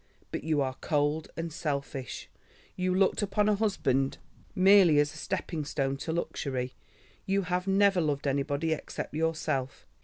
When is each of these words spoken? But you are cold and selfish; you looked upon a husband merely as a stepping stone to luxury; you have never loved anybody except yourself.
But 0.31 0.43
you 0.43 0.61
are 0.61 0.73
cold 0.81 1.29
and 1.37 1.53
selfish; 1.53 2.27
you 2.75 2.91
looked 2.95 3.21
upon 3.21 3.47
a 3.47 3.53
husband 3.53 4.17
merely 4.55 4.97
as 4.97 5.13
a 5.13 5.17
stepping 5.17 5.63
stone 5.63 5.95
to 5.97 6.11
luxury; 6.11 6.73
you 7.27 7.43
have 7.43 7.67
never 7.67 8.01
loved 8.01 8.25
anybody 8.25 8.73
except 8.73 9.13
yourself. 9.13 9.85